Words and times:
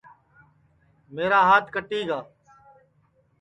ٻھاتوڑے 1.13 1.29
کا 1.31 1.39
ہات 1.49 1.65
کٹی 1.73 2.01
گا 2.09 2.19
ہے 2.23 2.29